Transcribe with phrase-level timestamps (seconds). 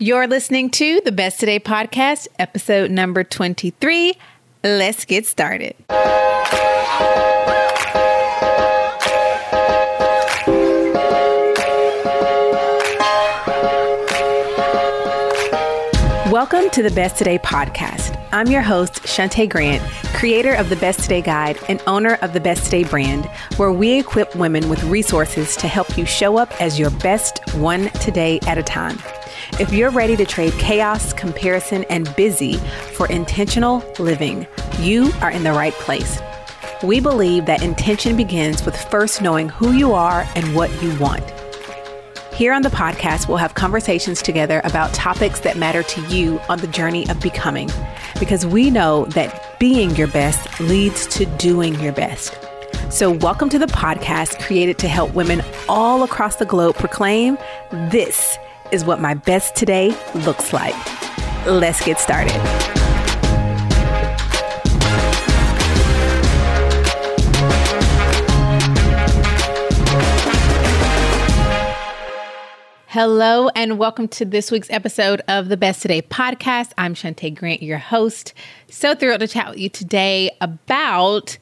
[0.00, 4.14] You're listening to the Best Today podcast, episode number 23.
[4.62, 5.74] Let's get started.
[16.30, 18.24] Welcome to the Best Today podcast.
[18.30, 19.82] I'm your host, Shantae Grant,
[20.14, 23.24] creator of the Best Today Guide and owner of the Best Today brand,
[23.56, 27.90] where we equip women with resources to help you show up as your best one
[27.94, 28.96] today at a time.
[29.54, 32.58] If you're ready to trade chaos, comparison, and busy
[32.94, 34.46] for intentional living,
[34.78, 36.20] you are in the right place.
[36.84, 41.28] We believe that intention begins with first knowing who you are and what you want.
[42.32, 46.60] Here on the podcast, we'll have conversations together about topics that matter to you on
[46.60, 47.68] the journey of becoming,
[48.20, 52.38] because we know that being your best leads to doing your best.
[52.90, 57.36] So, welcome to the podcast created to help women all across the globe proclaim
[57.90, 58.38] this
[58.72, 60.74] is what my best today looks like.
[61.46, 62.32] Let's get started.
[72.90, 76.72] Hello, and welcome to this week's episode of the Best Today podcast.
[76.76, 78.34] I'm Shantae Grant, your host.
[78.68, 81.38] So thrilled to chat with you today about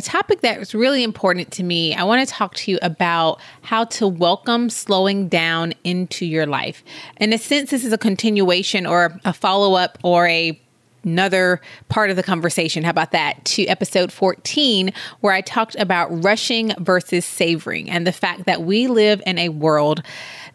[0.00, 1.94] a topic that is really important to me.
[1.94, 6.82] I want to talk to you about how to welcome slowing down into your life.
[7.18, 10.58] In a sense, this is a continuation or a follow up or a
[11.04, 12.82] another part of the conversation.
[12.82, 13.44] How about that?
[13.44, 14.90] To episode 14,
[15.20, 19.50] where I talked about rushing versus savoring and the fact that we live in a
[19.50, 20.02] world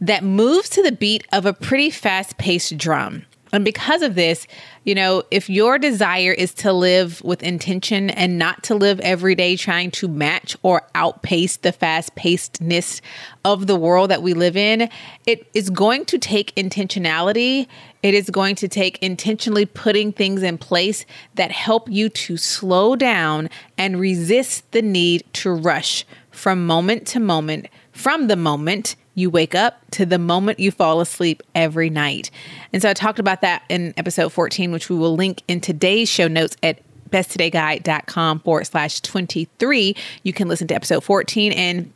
[0.01, 3.25] that moves to the beat of a pretty fast paced drum.
[3.53, 4.47] And because of this,
[4.83, 9.35] you know, if your desire is to live with intention and not to live every
[9.35, 13.01] day trying to match or outpace the fast pacedness
[13.43, 14.89] of the world that we live in,
[15.25, 17.67] it is going to take intentionality.
[18.01, 22.95] It is going to take intentionally putting things in place that help you to slow
[22.95, 29.29] down and resist the need to rush from moment to moment, from the moment you
[29.29, 32.29] wake up to the moment you fall asleep every night.
[32.71, 36.09] And so I talked about that in episode 14, which we will link in today's
[36.09, 39.95] show notes at besttodayguide.com forward slash 23.
[40.23, 41.93] You can listen to episode 14 and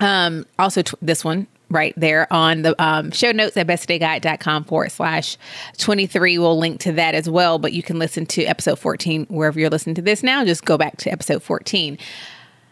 [0.00, 5.36] um, also this one right there on the um, show notes at besttodayguide.com forward slash
[5.78, 6.38] 23.
[6.38, 9.70] We'll link to that as well, but you can listen to episode 14 wherever you're
[9.70, 10.44] listening to this now.
[10.44, 11.98] Just go back to episode 14.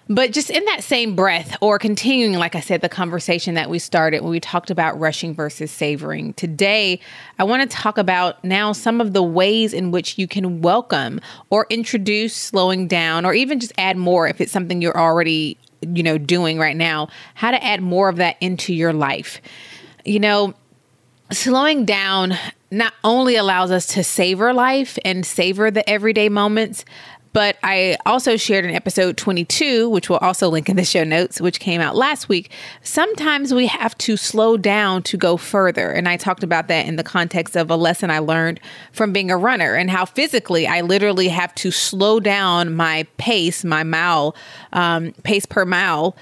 [0.09, 3.81] But just in that same breath, or continuing, like I said, the conversation that we
[3.81, 7.00] started when we talked about rushing versus savoring, today
[7.41, 11.21] I want to talk about now some of the ways in which you can welcome
[11.50, 16.05] or introduce slowing down, or even just add more if it's something you're already, you
[16.05, 19.41] know, doing right now, how to add more of that into your life.
[20.05, 20.55] You know,
[21.33, 22.34] slowing down
[22.71, 26.84] not only allows us to savor life and savor the everyday moments,
[27.36, 31.38] but I also shared in episode 22, which we'll also link in the show notes,
[31.38, 32.50] which came out last week.
[32.80, 35.91] Sometimes we have to slow down to go further.
[35.91, 38.58] And I talked about that in the context of a lesson I learned
[38.91, 43.64] from being a runner and how physically I literally have to slow down my pace,
[43.64, 44.34] my mile,
[44.72, 46.16] um, pace per mile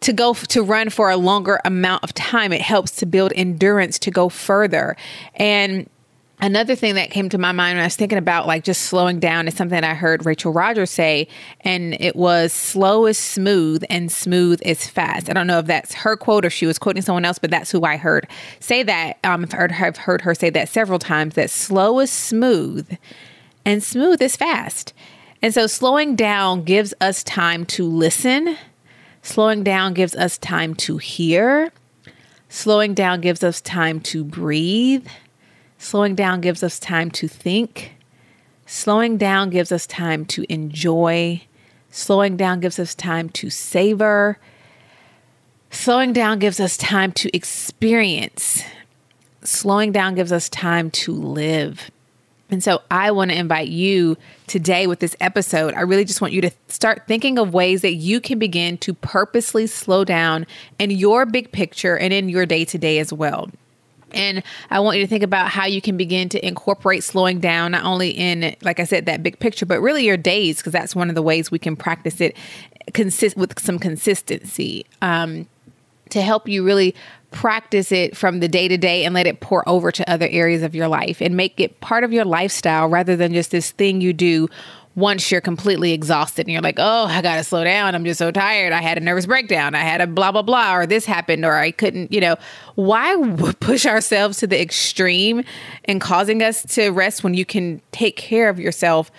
[0.00, 2.52] to go to run for a longer amount of time.
[2.52, 4.94] It helps to build endurance to go further.
[5.36, 5.88] And
[6.40, 9.18] Another thing that came to my mind when I was thinking about like just slowing
[9.18, 11.26] down is something I heard Rachel Rogers say,
[11.62, 15.28] and it was slow is smooth and smooth is fast.
[15.28, 17.72] I don't know if that's her quote or she was quoting someone else, but that's
[17.72, 18.28] who I heard
[18.60, 19.18] say that.
[19.24, 22.96] Um, I've heard, I've heard her say that several times that slow is smooth
[23.64, 24.94] and smooth is fast.
[25.42, 28.56] And so slowing down gives us time to listen,
[29.22, 31.72] slowing down gives us time to hear,
[32.48, 35.06] slowing down gives us time to breathe
[35.78, 37.94] Slowing down gives us time to think.
[38.66, 41.42] Slowing down gives us time to enjoy.
[41.90, 44.38] Slowing down gives us time to savor.
[45.70, 48.62] Slowing down gives us time to experience.
[49.42, 51.90] Slowing down gives us time to live.
[52.50, 54.16] And so I want to invite you
[54.46, 55.74] today with this episode.
[55.74, 58.94] I really just want you to start thinking of ways that you can begin to
[58.94, 60.46] purposely slow down
[60.78, 63.50] in your big picture and in your day to day as well.
[64.12, 67.72] And I want you to think about how you can begin to incorporate slowing down,
[67.72, 70.96] not only in, like I said, that big picture, but really your days, because that's
[70.96, 72.36] one of the ways we can practice it
[72.92, 75.46] consist with some consistency um,
[76.10, 76.94] to help you really
[77.30, 80.62] practice it from the day to day and let it pour over to other areas
[80.62, 84.00] of your life and make it part of your lifestyle rather than just this thing
[84.00, 84.48] you do
[84.98, 87.94] once you're completely exhausted and you're like, oh, I got to slow down.
[87.94, 88.72] I'm just so tired.
[88.72, 89.74] I had a nervous breakdown.
[89.74, 92.36] I had a blah, blah, blah, or this happened, or I couldn't, you know,
[92.74, 93.16] why
[93.60, 95.44] push ourselves to the extreme
[95.84, 99.10] and causing us to rest when you can take care of yourself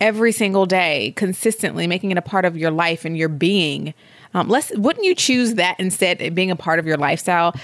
[0.00, 3.94] every single day, consistently, making it a part of your life and your being?
[4.34, 7.54] Um, let's, wouldn't you choose that instead of being a part of your lifestyle?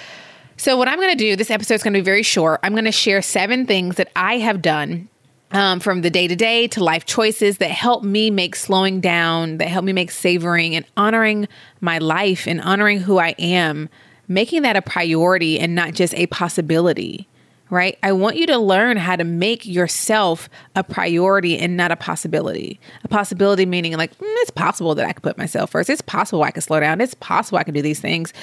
[0.56, 2.60] So, what I'm going to do, this episode is going to be very short.
[2.62, 5.08] I'm going to share seven things that I have done
[5.52, 9.58] um, from the day to day to life choices that help me make slowing down,
[9.58, 11.48] that help me make savoring and honoring
[11.80, 13.88] my life and honoring who I am,
[14.26, 17.26] making that a priority and not just a possibility,
[17.70, 17.98] right?
[18.02, 22.78] I want you to learn how to make yourself a priority and not a possibility.
[23.04, 25.88] A possibility meaning like, mm, it's possible that I could put myself first.
[25.88, 27.00] It's possible I could slow down.
[27.00, 28.34] It's possible I can do these things,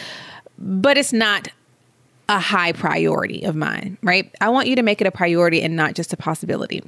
[0.57, 1.49] but it's not
[2.27, 4.33] a high priority of mine, right?
[4.41, 6.83] I want you to make it a priority and not just a possibility.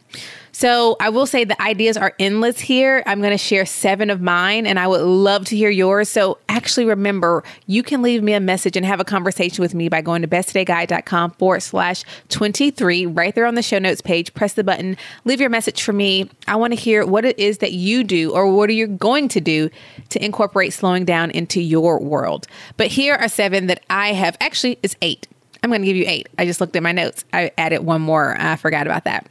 [0.52, 3.04] So I will say the ideas are endless here.
[3.06, 6.10] I'm going to share seven of mine and I would love to hear yours.
[6.10, 9.90] So actually remember, you can leave me a message and have a conversation with me
[9.90, 14.34] by going to besttodayguide.com forward slash 23 right there on the show notes page.
[14.34, 16.28] Press the button, leave your message for me.
[16.48, 19.28] I want to hear what it is that you do or what are you going
[19.30, 19.70] to do
[20.10, 22.48] to incorporate slowing down into your world.
[22.78, 25.27] But here are seven that I have actually, it's eight.
[25.68, 26.30] I'm going to give you eight.
[26.38, 27.26] I just looked at my notes.
[27.34, 28.38] I added one more.
[28.40, 29.28] I forgot about that.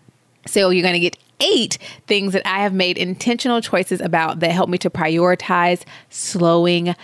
[0.46, 4.50] So you're going to get eight things that I have made intentional choices about that
[4.50, 6.94] help me to prioritize slowing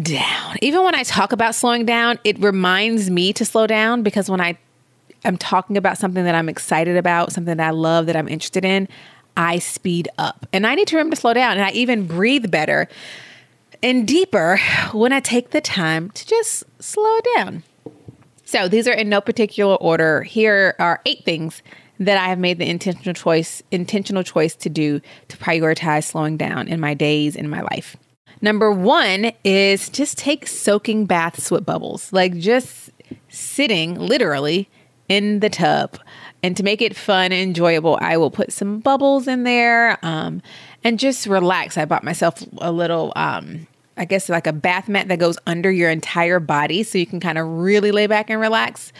[0.00, 0.56] down.
[0.60, 4.42] Even when I talk about slowing down, it reminds me to slow down because when
[4.42, 4.58] I
[5.24, 8.64] am talking about something that I'm excited about, something that I love, that I'm interested
[8.64, 8.88] in,
[9.38, 10.46] I speed up.
[10.52, 11.52] And I need to remember to slow down.
[11.52, 12.88] And I even breathe better
[13.82, 14.58] and deeper
[14.92, 17.62] when I take the time to just slow down.
[18.44, 20.22] So these are in no particular order.
[20.22, 21.62] Here are eight things
[22.00, 26.68] that I have made the intentional choice intentional choice to do to prioritize slowing down
[26.68, 27.96] in my days in my life.
[28.40, 32.12] Number 1 is just take soaking baths with bubbles.
[32.12, 32.90] Like just
[33.28, 34.68] sitting literally
[35.08, 35.98] in the tub.
[36.42, 40.42] And to make it fun and enjoyable, I will put some bubbles in there um,
[40.82, 41.78] and just relax.
[41.78, 45.70] I bought myself a little um, I guess like a bath mat that goes under
[45.70, 48.92] your entire body so you can kind of really lay back and relax.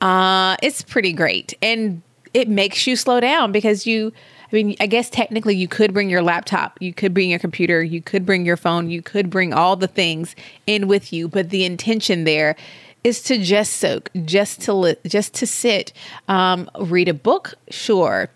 [0.00, 1.54] Uh, it's pretty great.
[1.62, 2.02] And
[2.34, 4.12] it makes you slow down because you,
[4.50, 7.82] I mean, I guess technically you could bring your laptop, you could bring your computer,
[7.82, 10.34] you could bring your phone, you could bring all the things
[10.66, 12.56] in with you, but the intention there
[13.04, 15.92] is to just soak, just to li- just to sit,
[16.28, 18.30] um, read a book, sure,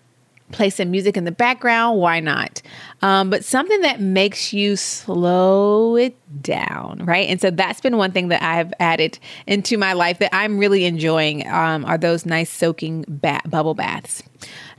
[0.51, 2.61] play some music in the background, why not?
[3.01, 7.27] Um, but something that makes you slow it down, right?
[7.27, 10.85] And so that's been one thing that I've added into my life that I'm really
[10.85, 14.23] enjoying um, are those nice soaking bubble baths.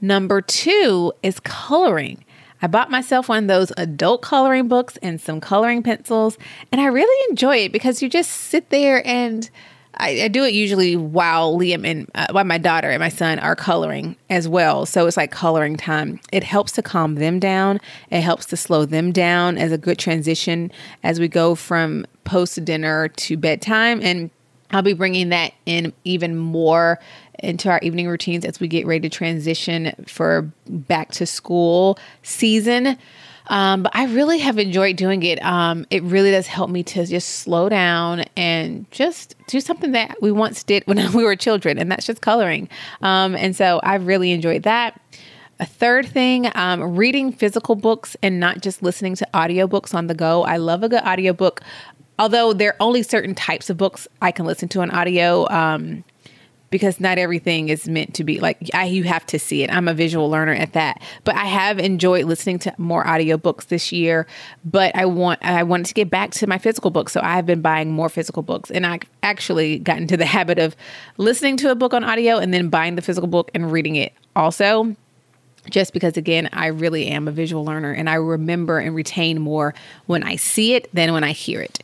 [0.01, 2.25] Number two is coloring.
[2.61, 6.39] I bought myself one of those adult coloring books and some coloring pencils,
[6.73, 9.49] and I really enjoy it because you just sit there and
[9.95, 13.39] I, I, do it usually while Liam and uh, while my daughter and my son
[13.39, 14.87] are coloring as well.
[14.87, 16.21] So it's like coloring time.
[16.33, 17.81] It helps to calm them down.
[18.11, 20.71] It helps to slow them down as a good transition
[21.03, 24.01] as we go from post dinner to bedtime.
[24.03, 24.31] And
[24.71, 27.01] I'll be bringing that in even more
[27.39, 32.99] into our evening routines as we get ready to transition for back to school season.
[33.49, 35.43] Um, but I really have enjoyed doing it.
[35.43, 40.21] Um, it really does help me to just slow down and just do something that
[40.21, 42.69] we once did when we were children, and that's just coloring.
[43.03, 45.01] Um, and so I've really enjoyed that.
[45.61, 50.15] A third thing, um, reading physical books and not just listening to audiobooks on the
[50.15, 50.45] go.
[50.45, 51.63] I love a good audiobook,
[52.17, 55.49] although there are only certain types of books I can listen to on audio.
[55.51, 56.05] Um,
[56.71, 59.73] because not everything is meant to be like I, you have to see it.
[59.73, 61.01] I'm a visual learner at that.
[61.25, 64.27] But I have enjoyed listening to more audiobooks this year,
[64.65, 67.13] but I want I wanted to get back to my physical books.
[67.13, 70.77] So I've been buying more physical books and I actually got into the habit of
[71.17, 74.13] listening to a book on audio and then buying the physical book and reading it
[74.37, 74.97] also
[75.69, 79.75] just because again i really am a visual learner and i remember and retain more
[80.07, 81.83] when i see it than when i hear it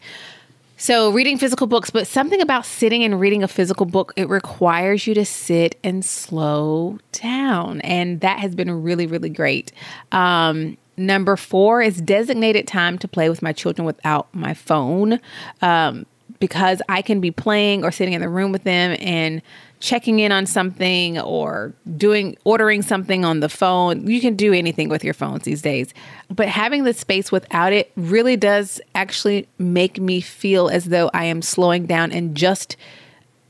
[0.77, 5.07] so, reading physical books, but something about sitting and reading a physical book, it requires
[5.07, 7.81] you to sit and slow down.
[7.83, 9.73] And that has been really, really great.
[10.11, 15.21] Um, number four is designated time to play with my children without my phone.
[15.63, 16.07] Um,
[16.41, 19.43] because I can be playing or sitting in the room with them and
[19.81, 24.07] checking in on something or doing ordering something on the phone.
[24.07, 25.93] You can do anything with your phones these days.
[26.31, 31.25] But having the space without it really does actually make me feel as though I
[31.25, 32.77] am slowing down and just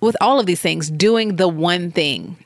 [0.00, 2.44] with all of these things doing the one thing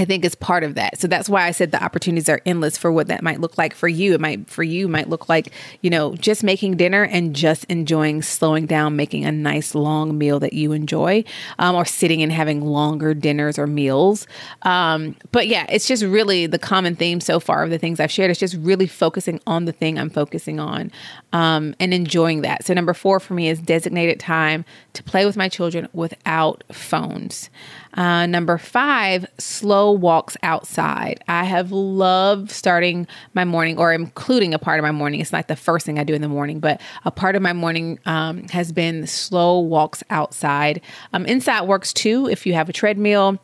[0.00, 0.98] I think is part of that.
[0.98, 3.74] So that's why I said the opportunities are endless for what that might look like
[3.74, 4.14] for you.
[4.14, 5.52] It might for you might look like,
[5.82, 10.40] you know, just making dinner and just enjoying slowing down, making a nice long meal
[10.40, 11.22] that you enjoy,
[11.58, 14.26] um, or sitting and having longer dinners or meals.
[14.62, 18.10] Um, but yeah, it's just really the common theme so far of the things I've
[18.10, 18.30] shared.
[18.30, 20.90] It's just really focusing on the thing I'm focusing on
[21.34, 22.64] um, and enjoying that.
[22.64, 24.64] So number four for me is designated time
[24.94, 27.50] to play with my children without phones.
[27.94, 31.22] Uh, number five, slow walks outside.
[31.26, 35.20] I have loved starting my morning or including a part of my morning.
[35.20, 37.52] It's not the first thing I do in the morning, but a part of my
[37.52, 40.80] morning um, has been slow walks outside.
[41.12, 43.38] Um, inside works too if you have a treadmill.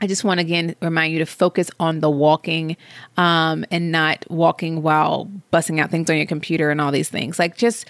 [0.00, 2.76] I just want to again remind you to focus on the walking
[3.16, 7.38] um, and not walking while busting out things on your computer and all these things.
[7.38, 7.86] Like just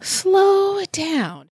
[0.00, 1.50] slow it down.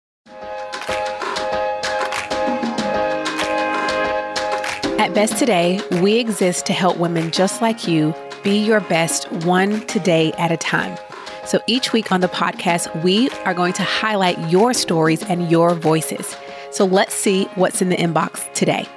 [4.98, 9.86] At Best Today, we exist to help women just like you be your best one
[9.88, 10.98] today at a time.
[11.46, 15.76] So each week on the podcast, we are going to highlight your stories and your
[15.76, 16.38] voices.
[16.72, 18.88] So let's see what's in the inbox today.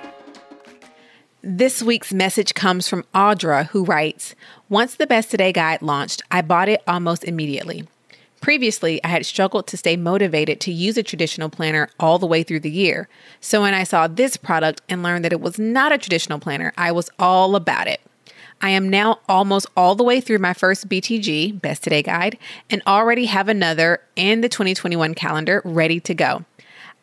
[1.43, 4.37] This week's message comes from Audra, who writes
[4.69, 7.89] Once the Best Today guide launched, I bought it almost immediately.
[8.41, 12.43] Previously, I had struggled to stay motivated to use a traditional planner all the way
[12.43, 13.09] through the year.
[13.41, 16.73] So when I saw this product and learned that it was not a traditional planner,
[16.77, 18.01] I was all about it.
[18.61, 22.39] I am now almost all the way through my first BTG, Best Today Guide,
[22.71, 26.45] and already have another and the 2021 calendar ready to go.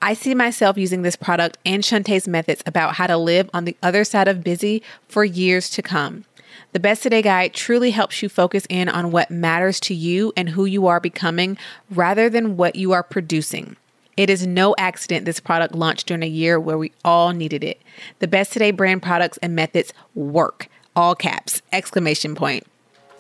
[0.02, 3.78] I see myself using this product and Shantae's methods about how to live on the
[3.82, 6.26] other side of busy for years to come.
[6.74, 10.50] The Best Today Guide truly helps you focus in on what matters to you and
[10.50, 11.58] who you are becoming
[11.90, 13.78] rather than what you are producing.
[14.18, 17.82] It is no accident this product launched during a year where we all needed it.
[18.20, 20.68] The Best Today brand products and methods work.
[20.96, 22.66] All caps, exclamation point.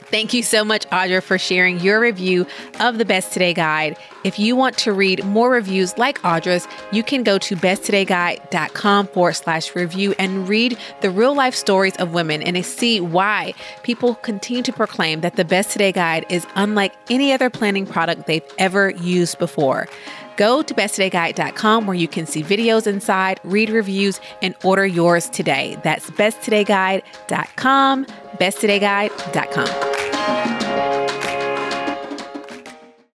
[0.07, 2.45] Thank you so much, Audra, for sharing your review
[2.79, 3.97] of the Best Today Guide.
[4.23, 9.33] If you want to read more reviews like Audra's, you can go to besttodayguide.com forward
[9.33, 14.63] slash review and read the real life stories of women and see why people continue
[14.63, 18.91] to proclaim that the Best Today Guide is unlike any other planning product they've ever
[18.91, 19.87] used before.
[20.37, 25.77] Go to besttodayguide.com where you can see videos inside, read reviews, and order yours today.
[25.83, 29.95] That's besttodayguide.com, besttodayguide.com.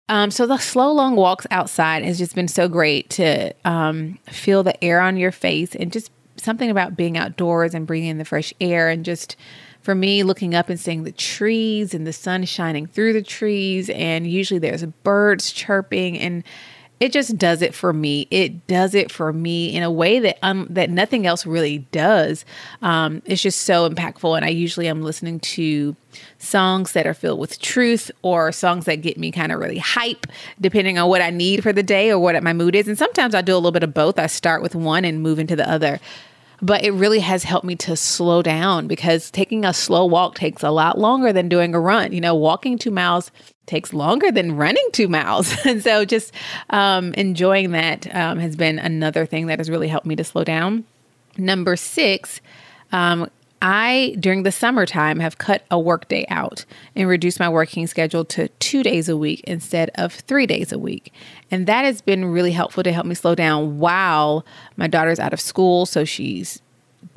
[0.09, 4.63] Um, so the slow, long walks outside has just been so great to um, feel
[4.63, 8.25] the air on your face and just something about being outdoors and breathing in the
[8.25, 9.37] fresh air and just
[9.81, 13.89] for me looking up and seeing the trees and the sun shining through the trees
[13.91, 16.45] and usually there's birds chirping and
[16.99, 18.27] it just does it for me.
[18.31, 22.45] It does it for me in a way that um that nothing else really does.
[22.83, 25.95] Um, it's just so impactful, and I usually am listening to
[26.39, 30.27] songs that are filled with truth or songs that get me kind of really hype,
[30.61, 32.89] depending on what I need for the day or what my mood is.
[32.89, 34.19] And sometimes I do a little bit of both.
[34.19, 36.01] I start with one and move into the other
[36.63, 40.63] but it really has helped me to slow down because taking a slow walk takes
[40.63, 42.13] a lot longer than doing a run.
[42.13, 43.31] You know, walking two miles
[43.67, 45.55] takes longer than running two miles.
[45.65, 46.33] and so just
[46.71, 50.45] um, enjoying that um, has been another thing that has really helped me to slow
[50.45, 50.85] down.
[51.37, 52.41] Number six,
[52.93, 53.29] um,
[53.63, 58.49] I, during the summertime, have cut a workday out and reduced my working schedule to
[58.61, 61.13] two days a week instead of three days a week.
[61.51, 64.45] And that has been really helpful to help me slow down while
[64.77, 65.87] my daughter's out of school.
[65.87, 66.61] So she's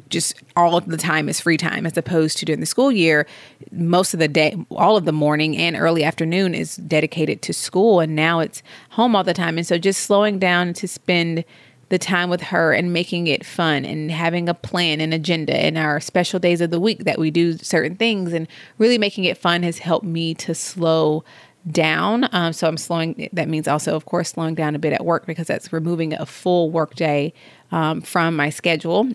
[0.10, 3.25] just all of the time is free time as opposed to during the school year
[3.72, 8.00] most of the day all of the morning and early afternoon is dedicated to school
[8.00, 8.62] and now it's
[8.92, 11.44] home all the time and so just slowing down to spend
[11.89, 15.78] the time with her and making it fun and having a plan and agenda and
[15.78, 18.48] our special days of the week that we do certain things and
[18.78, 21.24] really making it fun has helped me to slow
[21.70, 22.30] down.
[22.32, 25.25] Um, so I'm slowing, that means also, of course, slowing down a bit at work
[25.25, 27.34] because that's removing a full work day
[27.72, 29.10] um, from my schedule.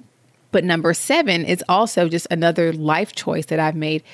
[0.54, 4.04] But number seven is also just another life choice that I've made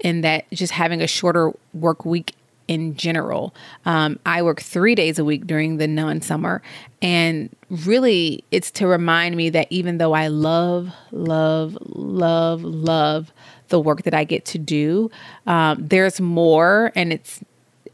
[0.00, 2.34] in that just having a shorter work week
[2.68, 3.54] in general.
[3.84, 6.62] Um, I work three days a week during the non summer.
[7.02, 13.30] And really, it's to remind me that even though I love, love, love, love
[13.68, 15.10] the work that I get to do,
[15.46, 16.92] um, there's more.
[16.94, 17.40] And it's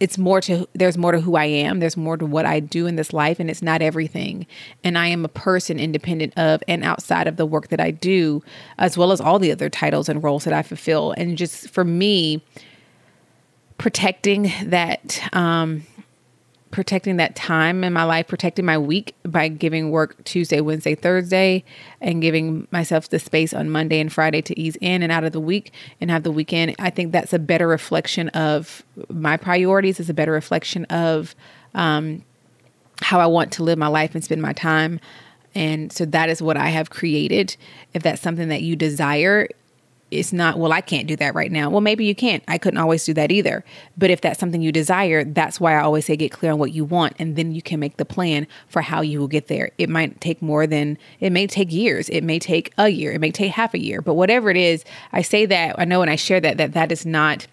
[0.01, 2.87] it's more to there's more to who I am, there's more to what I do
[2.87, 4.47] in this life and it's not everything.
[4.85, 8.43] And I am a person independent of and outside of the work that I do
[8.79, 11.13] as well as all the other titles and roles that I fulfill.
[11.13, 12.43] And just for me
[13.79, 15.87] protecting that um
[16.71, 21.65] protecting that time in my life, protecting my week by giving work Tuesday, Wednesday, Thursday,
[22.01, 25.33] and giving myself the space on Monday and Friday to ease in and out of
[25.33, 26.75] the week and have the weekend.
[26.79, 31.35] I think that's a better reflection of my priorities, is a better reflection of
[31.75, 32.25] um,
[33.01, 35.01] how I want to live my life and spend my time.
[35.55, 37.57] And so that is what I have created.
[37.95, 39.49] If that's something that you desire,
[40.11, 41.69] it's not, well, I can't do that right now.
[41.69, 42.43] Well, maybe you can't.
[42.47, 43.65] I couldn't always do that either.
[43.97, 46.73] But if that's something you desire, that's why I always say get clear on what
[46.73, 47.15] you want.
[47.19, 49.73] And then you can make the plan for how you will get there.
[49.79, 52.09] It might take more than, it may take years.
[52.09, 53.13] It may take a year.
[53.13, 54.01] It may take half a year.
[54.01, 56.93] But whatever it is, I say that, I know when I share that, that that
[56.93, 57.49] is not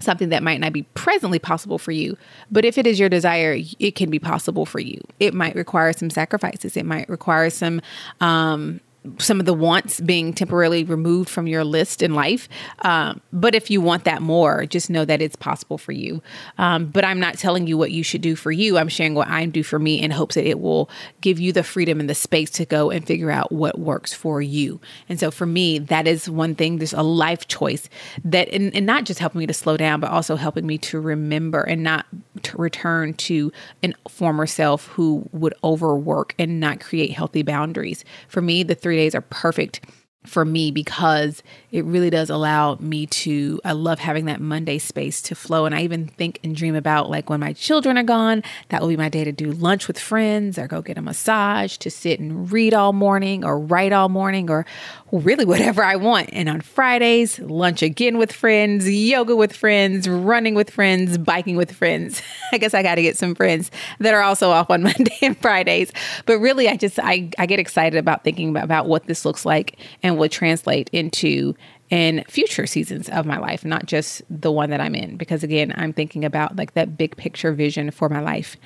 [0.00, 2.16] something that might not be presently possible for you.
[2.50, 5.00] But if it is your desire, it can be possible for you.
[5.18, 6.76] It might require some sacrifices.
[6.76, 7.80] It might require some
[8.20, 8.80] um,
[9.18, 12.48] some of the wants being temporarily removed from your list in life.
[12.82, 16.22] Um, but if you want that more, just know that it's possible for you.
[16.58, 18.76] Um, but I'm not telling you what you should do for you.
[18.76, 20.90] I'm sharing what I do for me in hopes that it will
[21.20, 24.42] give you the freedom and the space to go and figure out what works for
[24.42, 24.80] you.
[25.08, 26.78] And so for me, that is one thing.
[26.78, 27.88] There's a life choice
[28.24, 31.00] that, and, and not just helping me to slow down, but also helping me to
[31.00, 32.06] remember and not
[32.42, 33.52] to return to
[33.82, 38.04] an former self who would overwork and not create healthy boundaries.
[38.28, 39.80] For me, the three days are perfect
[40.26, 45.22] for me because it really does allow me to I love having that Monday space
[45.22, 45.64] to flow.
[45.64, 48.88] And I even think and dream about like when my children are gone that will
[48.88, 52.20] be my day to do lunch with friends or go get a massage to sit
[52.20, 54.66] and read all morning or write all morning or
[55.12, 56.30] really whatever I want.
[56.32, 61.72] And on Fridays lunch again with friends yoga with friends running with friends biking with
[61.72, 62.22] friends.
[62.52, 63.70] I guess I got to get some friends
[64.00, 65.92] that are also off on Monday and Fridays.
[66.26, 69.46] But really I just I I get excited about thinking about, about what this looks
[69.46, 69.78] like.
[70.02, 71.54] and will translate into
[71.90, 75.16] in future seasons of my life, not just the one that I'm in.
[75.16, 78.56] Because again, I'm thinking about like that big picture vision for my life.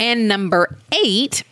[0.00, 1.44] And number eight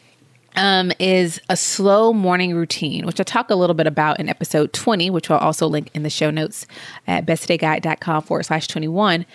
[0.56, 4.72] um, is a slow morning routine, which I talk a little bit about in episode
[4.72, 6.66] 20, which I'll also link in the show notes
[7.06, 9.26] at besttodayguide.com forward slash 21.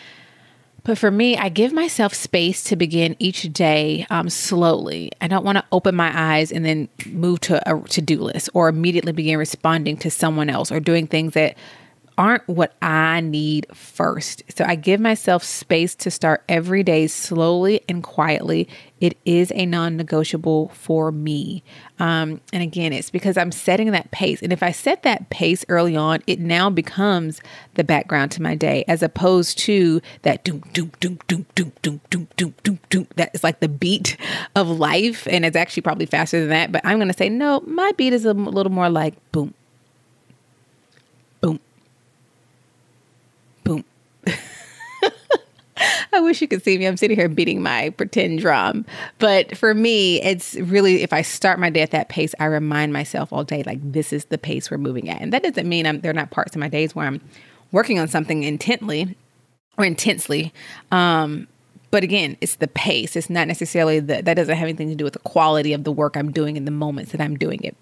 [0.85, 5.11] But for me, I give myself space to begin each day um, slowly.
[5.19, 8.49] I don't want to open my eyes and then move to a to do list
[8.53, 11.57] or immediately begin responding to someone else or doing things that
[12.17, 14.43] aren't what I need first.
[14.55, 18.67] So I give myself space to start every day slowly and quietly.
[19.01, 21.63] It is a non negotiable for me.
[21.99, 24.41] Um, and again, it's because I'm setting that pace.
[24.41, 27.41] And if I set that pace early on, it now becomes
[27.73, 32.01] the background to my day as opposed to that doom, doom, doom, doom, doom, doom,
[32.09, 33.07] doom, doom, doom, doom.
[33.15, 34.17] That is like the beat
[34.55, 35.27] of life.
[35.29, 36.71] And it's actually probably faster than that.
[36.71, 39.53] But I'm going to say, no, my beat is a little more like boom,
[46.15, 46.85] I wish you could see me.
[46.85, 48.85] I'm sitting here beating my pretend drum.
[49.19, 52.93] But for me, it's really, if I start my day at that pace, I remind
[52.93, 55.21] myself all day, like, this is the pace we're moving at.
[55.21, 57.21] And that doesn't mean I'm, there are not parts of my days where I'm
[57.71, 59.17] working on something intently
[59.77, 60.53] or intensely.
[60.91, 61.47] Um,
[61.91, 63.15] but again, it's the pace.
[63.15, 65.91] It's not necessarily the, that doesn't have anything to do with the quality of the
[65.91, 67.75] work I'm doing in the moments that I'm doing it.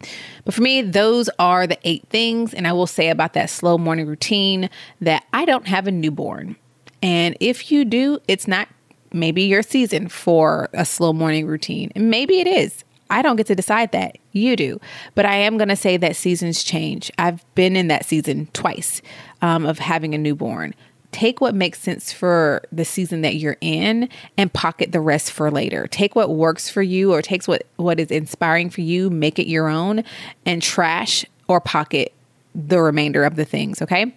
[0.45, 2.53] But for me, those are the eight things.
[2.53, 4.69] And I will say about that slow morning routine
[5.01, 6.55] that I don't have a newborn.
[7.03, 8.69] And if you do, it's not
[9.11, 11.91] maybe your season for a slow morning routine.
[11.95, 12.83] Maybe it is.
[13.09, 14.17] I don't get to decide that.
[14.31, 14.79] You do.
[15.13, 17.11] But I am going to say that seasons change.
[17.19, 19.01] I've been in that season twice
[19.41, 20.73] um, of having a newborn.
[21.11, 25.51] Take what makes sense for the season that you're in and pocket the rest for
[25.51, 25.85] later.
[25.87, 29.47] Take what works for you or takes what, what is inspiring for you, make it
[29.47, 30.03] your own,
[30.45, 32.13] and trash or pocket
[32.55, 33.81] the remainder of the things.
[33.81, 34.13] Okay.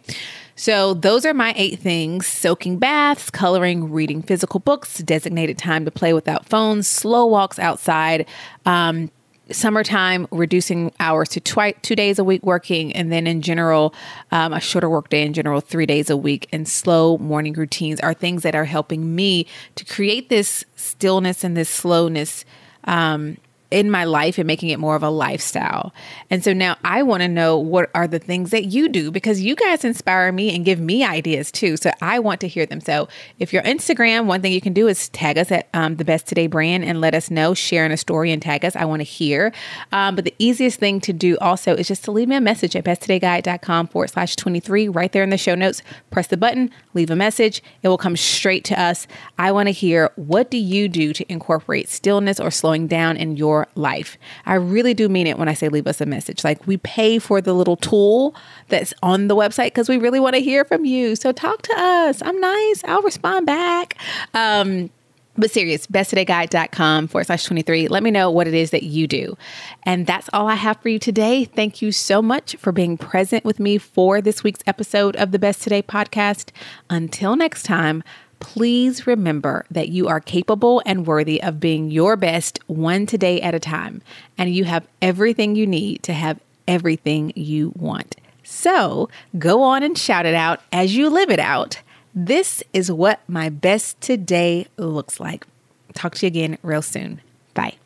[0.58, 5.90] So, those are my eight things soaking baths, coloring, reading physical books, designated time to
[5.90, 8.26] play without phones, slow walks outside,
[8.64, 9.10] um,
[9.50, 13.94] summertime, reducing hours to twi- two days a week working, and then in general,
[14.32, 18.00] um, a shorter work day in general, three days a week, and slow morning routines
[18.00, 22.46] are things that are helping me to create this stillness and this slowness
[22.84, 23.36] um,
[23.76, 25.92] in my life and making it more of a lifestyle.
[26.30, 29.42] And so now I want to know what are the things that you do because
[29.42, 31.76] you guys inspire me and give me ideas too.
[31.76, 32.80] So I want to hear them.
[32.80, 33.06] So
[33.38, 36.26] if you're Instagram, one thing you can do is tag us at um, the Best
[36.26, 38.74] Today brand and let us know, share a story and tag us.
[38.74, 39.52] I want to hear.
[39.92, 42.74] Um, but the easiest thing to do also is just to leave me a message
[42.74, 45.82] at besttodayguide.com forward slash 23 right there in the show notes.
[46.10, 47.62] Press the button, leave a message.
[47.82, 49.06] It will come straight to us.
[49.38, 53.36] I want to hear what do you do to incorporate stillness or slowing down in
[53.36, 54.16] your life.
[54.46, 56.44] I really do mean it when I say leave us a message.
[56.44, 58.34] Like we pay for the little tool
[58.68, 61.16] that's on the website because we really want to hear from you.
[61.16, 62.22] So talk to us.
[62.22, 62.82] I'm nice.
[62.84, 63.96] I'll respond back.
[64.34, 64.90] Um,
[65.38, 67.88] But serious, besttodayguide.com forward slash 23.
[67.88, 69.36] Let me know what it is that you do.
[69.82, 71.44] And that's all I have for you today.
[71.44, 75.38] Thank you so much for being present with me for this week's episode of the
[75.38, 76.52] Best Today podcast.
[76.88, 78.02] Until next time,
[78.40, 83.54] please remember that you are capable and worthy of being your best one today at
[83.54, 84.02] a time.
[84.38, 88.16] And you have everything you need to have everything you want.
[88.42, 91.80] So go on and shout it out as you live it out.
[92.14, 95.46] This is what my best today looks like.
[95.94, 97.20] Talk to you again real soon.
[97.54, 97.76] Bye.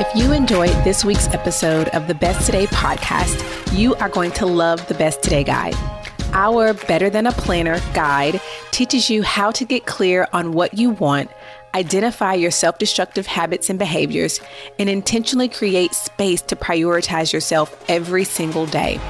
[0.00, 4.46] If you enjoyed this week's episode of the Best Today podcast, you are going to
[4.46, 5.97] love the Best Today Guide.
[6.32, 10.90] Our Better Than a Planner guide teaches you how to get clear on what you
[10.90, 11.30] want,
[11.74, 14.40] identify your self destructive habits and behaviors,
[14.78, 19.00] and intentionally create space to prioritize yourself every single day.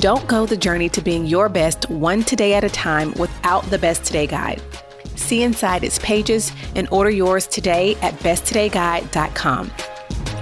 [0.00, 3.78] Don't go the journey to being your best one today at a time without the
[3.78, 4.62] Best Today Guide.
[5.16, 9.70] See inside its pages and order yours today at besttodayguide.com.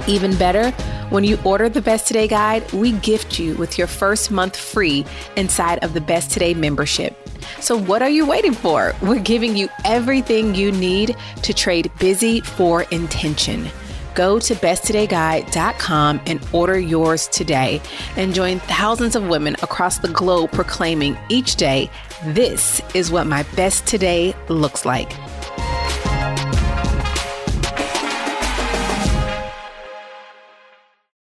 [0.09, 0.71] Even better,
[1.11, 5.05] when you order the Best Today Guide, we gift you with your first month free
[5.37, 7.15] inside of the Best Today membership.
[7.61, 8.95] So, what are you waiting for?
[9.03, 13.71] We're giving you everything you need to trade busy for intention
[14.19, 17.81] go to besttodayguide.com and order yours today
[18.17, 21.89] and join thousands of women across the globe proclaiming each day,
[22.25, 25.13] this is what my best today looks like.